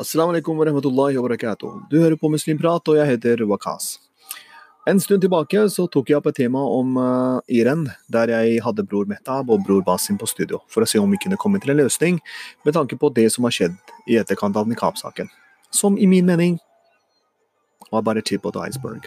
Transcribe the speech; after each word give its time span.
Assalamu 0.00 0.32
alaikum 0.32 0.56
wa 0.56 0.64
rahmatullahi 0.64 1.16
wa 1.16 1.28
barakatuh. 1.28 1.88
Du 1.90 1.98
hører 2.00 2.16
på 2.16 2.28
Muslimprat, 2.32 2.88
og 2.88 2.96
jeg 2.96 3.06
heter 3.06 3.42
Wakas. 3.44 3.98
En 4.88 5.00
stund 5.00 5.20
tilbake 5.20 5.60
så 5.68 5.84
tok 5.92 6.08
jeg 6.08 6.16
opp 6.16 6.30
et 6.30 6.38
tema 6.38 6.62
om 6.72 6.96
uh, 6.96 7.42
Iran, 7.52 7.82
der 8.08 8.32
jeg 8.32 8.62
hadde 8.64 8.86
bror 8.88 9.04
Mehtab 9.04 9.52
og 9.52 9.60
bror 9.66 9.82
Basim 9.84 10.16
på 10.16 10.24
studio, 10.24 10.62
for 10.72 10.80
å 10.80 10.88
se 10.88 10.96
om 10.96 11.12
vi 11.12 11.20
kunne 11.20 11.36
komme 11.36 11.60
til 11.60 11.74
en 11.74 11.82
løsning 11.82 12.16
med 12.64 12.78
tanke 12.78 12.96
på 12.96 13.12
det 13.12 13.26
som 13.34 13.44
har 13.44 13.52
skjedd 13.52 13.76
i 14.08 14.16
etterkant 14.16 14.56
av 14.56 14.72
nikab-saken. 14.72 15.28
Som 15.68 16.00
i 16.00 16.08
min 16.08 16.24
mening 16.24 16.56
var 17.92 18.00
bare 18.00 18.24
tip 18.24 18.48
of 18.48 18.56
the 18.56 18.64
iceberg. 18.64 19.04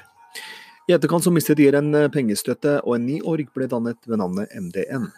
I 0.85 0.93
etterkant 0.93 1.25
så 1.25 1.33
mistet 1.33 1.63
Iran 1.63 1.89
eh, 1.97 2.11
pengestøtte, 2.13 2.83
og 2.85 2.99
en 2.99 3.09
ny 3.09 3.17
org 3.25 3.49
ble 3.57 3.65
dannet 3.71 3.97
ved 4.05 4.21
navnet 4.21 4.53
MDN. 4.53 5.09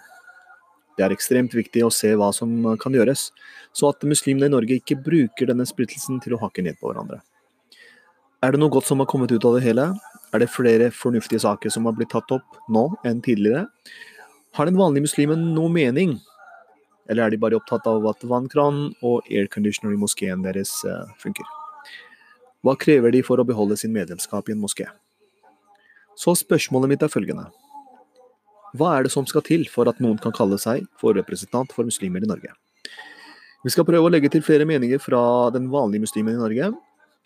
Det 0.95 1.03
er 1.03 1.11
ekstremt 1.11 1.55
viktig 1.55 1.83
å 1.83 1.91
se 1.91 2.13
hva 2.15 2.31
som 2.35 2.51
kan 2.79 2.95
gjøres, 2.95 3.29
så 3.75 3.91
at 3.91 4.03
muslimene 4.07 4.47
i 4.47 4.53
Norge 4.53 4.77
ikke 4.79 4.97
bruker 5.03 5.49
denne 5.49 5.67
splittelsen 5.67 6.21
til 6.23 6.37
å 6.37 6.41
hakke 6.45 6.63
ned 6.63 6.79
på 6.79 6.87
hverandre. 6.87 7.19
Er 8.43 8.53
det 8.53 8.61
noe 8.61 8.71
godt 8.71 8.87
som 8.87 9.01
har 9.01 9.09
kommet 9.11 9.33
ut 9.33 9.45
av 9.47 9.57
det 9.57 9.65
hele? 9.65 9.89
Er 10.31 10.43
det 10.43 10.51
flere 10.53 10.91
fornuftige 10.93 11.41
saker 11.43 11.71
som 11.73 11.87
har 11.87 11.95
blitt 11.97 12.13
tatt 12.13 12.31
opp 12.35 12.59
nå 12.71 12.87
enn 13.07 13.19
tidligere? 13.25 13.65
Har 14.55 14.69
den 14.69 14.79
vanlige 14.79 15.07
muslimen 15.07 15.49
noe 15.55 15.71
mening? 15.71 16.15
Eller 17.09 17.25
er 17.25 17.33
de 17.33 17.39
bare 17.41 17.57
opptatt 17.59 17.87
av 17.89 18.05
at 18.09 18.23
vannkran 18.25 18.93
og 19.05 19.27
airconditioner 19.27 19.95
i 19.95 19.99
moskeen 19.99 20.45
deres 20.45 20.77
uh, 20.87 21.09
funker? 21.21 21.47
Hva 22.65 22.77
krever 22.79 23.13
de 23.13 23.21
for 23.25 23.41
å 23.41 23.45
beholde 23.47 23.77
sin 23.77 23.93
medlemskap 23.93 24.47
i 24.49 24.55
en 24.55 24.63
moské? 24.63 24.87
Så 26.15 26.33
spørsmålet 26.39 26.93
mitt 26.93 27.03
er 27.03 27.11
følgende. 27.11 27.49
Hva 28.75 28.97
er 28.97 29.05
det 29.05 29.13
som 29.13 29.27
skal 29.29 29.43
til 29.45 29.63
for 29.71 29.87
at 29.87 30.01
noen 30.03 30.17
kan 30.21 30.33
kalle 30.35 30.57
seg 30.59 30.87
for 30.99 31.15
representant 31.15 31.71
for 31.75 31.87
muslimer 31.87 32.23
i 32.23 32.29
Norge? 32.29 32.51
Vi 33.65 33.71
skal 33.73 33.87
prøve 33.87 34.09
å 34.09 34.11
legge 34.11 34.29
til 34.33 34.43
flere 34.45 34.67
meninger 34.67 34.99
fra 35.01 35.49
den 35.53 35.69
vanlige 35.71 36.03
muslimen 36.03 36.35
i 36.35 36.41
Norge. 36.41 36.73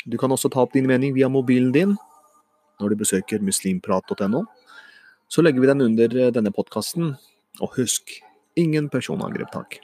Du 0.06 0.16
kan 0.20 0.32
også 0.32 0.52
ta 0.54 0.62
opp 0.64 0.76
din 0.76 0.88
mening 0.88 1.16
via 1.18 1.28
mobilen 1.32 1.74
din 1.76 1.98
når 2.80 2.94
du 2.94 3.02
besøker 3.02 3.44
muslimprat.no. 3.44 4.46
Så 5.28 5.44
legger 5.44 5.62
vi 5.62 5.70
den 5.70 5.84
under 5.84 6.32
denne 6.32 6.54
podkasten. 6.56 7.12
Og 7.60 7.76
husk, 7.76 8.14
ingen 8.56 8.88
personangrep, 8.90 9.52
takk. 9.52 9.82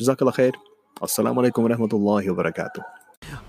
Jazakallah 0.00 0.36
khair. 0.36 0.58
Assalamu 1.00 1.40
alaikum 1.40 1.64
wa 1.64 1.72
rahmatullahi 1.72 2.28
wa 2.28 2.36
barakatuh. 2.42 2.84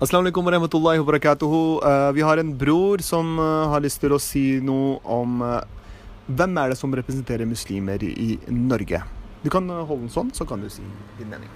Assalamu 0.00 0.28
alaikum 0.28 0.48
wa 0.48 0.54
rahmatullahi 0.56 1.02
wa 1.02 1.08
barakatuh. 1.12 1.52
Uh, 1.84 2.12
vi 2.16 2.24
har 2.24 2.40
en 2.40 2.54
bror 2.56 3.04
som 3.04 3.36
uh, 3.38 3.68
har 3.74 3.84
lyst 3.84 4.00
til 4.00 4.16
å 4.16 4.22
si 4.22 4.60
noe 4.64 4.96
om 5.04 5.42
hvem 6.28 6.58
er 6.60 6.72
det 6.72 6.78
som 6.80 6.92
representerer 6.94 7.48
muslimer 7.48 8.02
i 8.04 8.36
Norge? 8.52 9.00
Du 9.42 9.48
kan 9.52 9.68
holde 9.70 10.02
den 10.04 10.12
sånn, 10.12 10.32
så 10.34 10.44
kan 10.48 10.60
du 10.60 10.68
si 10.72 10.84
din 11.18 11.30
mening. 11.30 11.48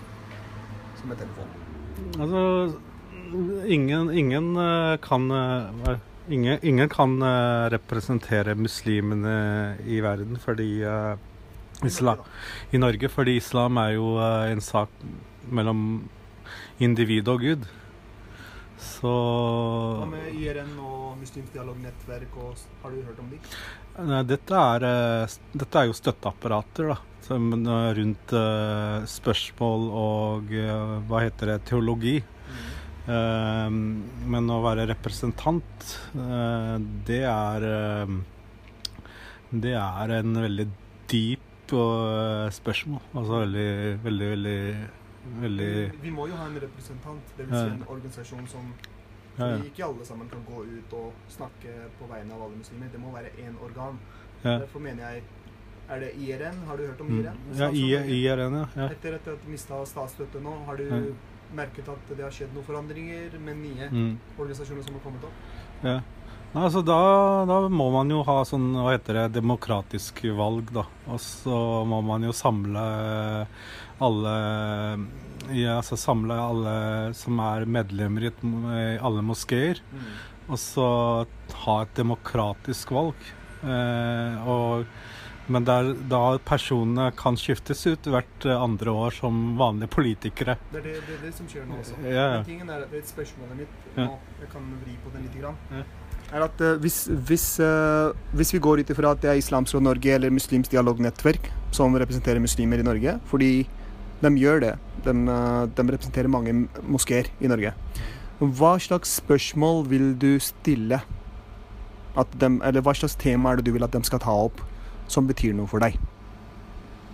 Som 1.00 1.12
en 1.12 1.20
telefon. 1.20 1.50
Altså, 2.22 2.42
ingen, 3.66 4.10
ingen 4.16 4.54
kan 5.02 5.28
ingen, 6.28 6.58
ingen, 6.62 6.88
kan 6.88 7.18
representere 7.74 8.54
muslimene 8.54 9.76
i 9.84 10.00
verden 10.00 10.38
fordi 10.40 10.70
islam, 11.84 12.18
I 12.70 12.78
Norge, 12.78 13.08
fordi 13.08 13.36
islam 13.36 13.78
er 13.82 13.96
jo 13.96 14.16
en 14.22 14.60
sak 14.62 14.88
mellom 15.50 16.08
individ 16.78 17.28
og 17.28 17.42
Gud. 17.42 17.66
Så 18.80 19.12
Hva 20.00 20.08
med 20.10 20.34
IRN 20.38 20.74
og 20.80 21.18
Muslimsk 21.20 21.52
dialognettverk, 21.54 22.36
og 22.40 22.58
har 22.82 22.94
du 22.94 23.02
hørt 23.06 23.20
om 23.22 23.30
dem? 23.30 23.40
Dette 24.26 24.56
er, 24.56 24.84
eh, 24.88 25.34
dette 25.52 25.78
er 25.78 25.88
jo 25.88 25.96
støtteapparater 25.96 26.88
da, 26.92 26.96
som, 27.26 27.52
eh, 27.52 27.92
rundt 27.98 28.32
uh, 28.32 29.04
spørsmål 29.04 29.88
og 29.92 30.52
uh, 30.56 30.98
hva 31.08 31.22
heter 31.26 31.52
det, 31.52 31.58
teologi. 31.68 32.16
Mm. 32.22 32.62
Uh, 33.02 33.68
men 34.32 34.50
å 34.50 34.62
være 34.64 34.88
representant, 34.90 35.86
det 37.06 37.24
er 37.26 37.64
Det 39.52 39.72
er 39.76 40.12
en 40.16 40.38
veldig 40.40 40.66
dyp 41.12 41.74
spørsmål. 42.52 43.02
Altså 43.12 43.42
veldig, 43.42 43.68
veldig, 44.04 44.28
veldig 44.32 44.60
veldig 45.42 45.68
Vi 46.02 46.10
må 46.10 46.26
jo 46.30 46.38
ha 46.38 46.48
en 46.50 46.58
representant, 46.64 47.36
dvs. 47.38 47.52
Si 47.52 47.76
en 47.76 47.84
organisasjon 47.88 48.48
som 48.50 48.72
ja, 49.38 49.46
ja. 49.48 49.60
Ikke 49.64 49.84
alle 49.86 50.04
sammen 50.04 50.28
kan 50.28 50.42
gå 50.44 50.64
ut 50.68 50.94
og 50.96 51.12
snakke 51.32 51.86
på 51.98 52.08
vegne 52.10 52.34
av 52.36 52.42
alle 52.46 52.58
muslimer. 52.58 52.90
Det 52.92 52.98
må 53.00 53.12
være 53.14 53.30
én 53.40 53.54
organ. 53.64 53.96
Ja. 54.42 54.58
Derfor 54.58 54.82
mener 54.84 55.08
jeg 55.08 55.22
Er 55.88 55.98
det 56.00 56.12
IRN? 56.14 56.58
Har 56.66 56.76
du 56.76 56.86
hørt 56.86 57.00
om 57.00 57.08
IRN? 57.10 57.38
Mm. 57.50 57.58
Ja, 57.58 57.68
IRN, 58.04 58.54
ja. 58.76 58.86
Etter 58.86 59.16
at 59.18 59.26
du 59.26 59.48
mista 59.50 59.80
statsstøtte 59.84 60.40
nå, 60.40 60.52
har 60.64 60.76
du 60.78 61.14
merket 61.52 61.88
at 61.88 62.12
det 62.16 62.22
har 62.22 62.32
skjedd 62.32 62.54
noen 62.54 62.64
forandringer 62.64 63.34
med 63.42 63.58
nye 63.60 63.88
mm. 63.90 64.12
organisasjoner 64.38 64.86
som 64.86 64.96
har 64.96 65.02
kommet 65.04 65.26
opp? 65.28 65.42
Ja. 65.82 65.96
Altså, 66.52 66.82
da, 66.84 66.98
da, 67.48 67.58
må 67.72 67.86
man 67.94 68.10
jo 68.12 68.20
ha 68.28 68.42
sånn, 68.44 68.74
hva 68.76 68.92
heter 68.92 69.22
det, 69.22 69.28
demokratisk 69.38 70.20
valg, 70.36 70.68
da. 70.74 70.84
Og 71.08 71.20
så 71.24 71.58
må 71.88 72.02
man 72.04 72.26
jo 72.26 72.34
samle 72.36 72.82
alle 74.02 74.34
ja, 75.50 75.78
altså 75.78 75.96
samle 75.98 76.36
alle 76.38 76.74
som 77.18 77.40
er 77.42 77.64
medlemmer 77.66 78.28
i, 78.28 78.32
alle 79.02 79.24
moskeer. 79.26 79.80
Mm. 79.92 80.04
Og 80.52 80.60
så 80.60 80.86
ha 81.64 81.78
et 81.82 81.96
demokratisk 81.96 82.92
valg. 82.94 83.26
Eh, 83.62 84.48
og, 84.48 84.86
men 85.52 85.66
der, 85.66 85.92
da 86.10 86.22
personene 86.46 87.08
kan 87.18 87.38
skiftes 87.38 87.84
ut 87.88 88.06
hvert 88.10 88.46
andre 88.52 88.94
år 89.06 89.18
som 89.18 89.42
vanlige 89.58 89.92
politikere. 89.96 90.58
Det 90.70 90.82
er 90.82 90.88
det, 90.90 90.96
det, 91.08 91.18
er 91.18 91.26
det 91.26 91.34
som 91.38 91.50
skjer 91.50 91.66
nå 91.68 91.80
også. 91.80 91.98
Ja, 92.06 92.28
Men 92.36 92.48
tingen 92.48 92.72
er, 92.72 92.86
det 92.90 93.02
er 93.02 93.10
spørsmålet 93.10 93.64
mitt 93.64 93.98
nå, 93.98 94.08
jeg 94.42 94.52
kan 94.52 94.72
vri 94.84 94.96
på 95.02 95.14
det 95.14 95.26
litt, 95.26 95.38
grann, 95.42 95.58
ja. 95.72 95.84
Er 96.32 96.46
at 96.46 96.64
uh, 96.64 96.78
hvis, 96.80 97.04
hvis, 97.28 97.46
uh, 97.60 98.16
hvis, 98.32 98.52
vi 98.54 98.60
går 98.62 98.82
ut 98.82 98.90
ifra 98.94 99.12
at 99.12 99.22
det 99.22 99.30
er 99.30 99.40
Islamsk 99.40 99.76
Råd 99.76 99.84
Norge 99.84 100.14
eller 100.14 100.32
Muslimsk 100.32 100.72
dialognettverk 100.72 101.50
som 101.76 101.94
representerer 101.96 102.40
muslimer 102.40 102.80
i 102.80 102.86
Norge, 102.86 103.18
fordi 103.28 103.52
de 104.22 104.30
gjør 104.38 104.60
det. 104.62 104.72
De, 105.04 105.10
eh, 105.10 105.62
de 105.66 105.82
representerer 105.88 106.30
mange 106.30 106.52
moskeer 106.86 107.30
i 107.42 107.50
Norge. 107.50 107.72
Hva 108.38 108.76
slags 108.82 109.16
spørsmål 109.18 109.86
vil 109.90 110.12
du 110.18 110.36
stille? 110.42 111.00
De, 112.14 112.48
eller 112.62 112.84
hva 112.84 112.94
slags 112.94 113.16
tema 113.18 113.50
er 113.50 113.58
det 113.58 113.66
du 113.66 113.72
vil 113.74 113.86
at 113.86 113.94
de 113.94 114.02
skal 114.06 114.20
ta 114.22 114.34
opp 114.46 114.60
som 115.10 115.26
betyr 115.26 115.56
noe 115.56 115.70
for 115.70 115.82
deg? 115.82 115.96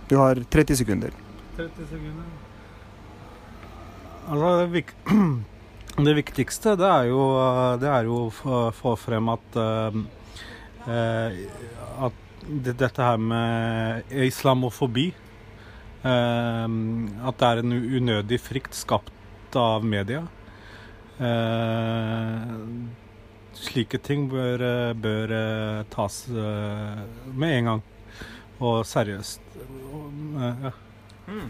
Du 0.09 0.17
har 0.19 0.41
30 0.53 0.81
sekunder. 0.83 1.15
30 1.57 1.89
sekunder. 1.89 2.29
Altså, 4.29 4.67
det, 4.73 4.83
det 6.07 6.15
viktigste 6.17 6.75
det 6.79 6.89
er 6.89 7.09
jo, 7.09 7.23
det 7.81 7.89
er 7.91 8.09
å 8.09 8.19
få 8.75 8.95
frem 8.99 9.31
at, 9.33 9.57
uh, 9.59 9.95
at 12.07 12.25
dette 12.49 13.03
her 13.03 13.17
med 13.21 14.13
islamofobi 14.27 15.09
Uh, 15.99 16.67
at 17.27 17.39
det 17.41 17.47
er 17.47 17.59
en 17.59 17.75
unødig 17.75 18.39
frykt 18.39 18.77
skapt 18.77 19.55
av 19.59 19.83
media. 19.83 20.23
Uh, 21.19 22.55
slike 23.59 23.99
ting 23.99 24.29
bør, 24.31 24.63
bør 24.95 25.33
tas 25.91 26.21
med 26.31 27.55
en 27.57 27.71
gang, 27.71 27.81
og 28.63 28.85
seriøst. 28.87 29.41
ja. 30.39 30.71
Mm. 31.27 31.49